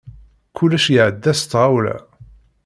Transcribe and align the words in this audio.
Kullec 0.55 0.85
iɛedda 0.95 1.33
s 1.39 1.41
tɣawla. 1.43 1.97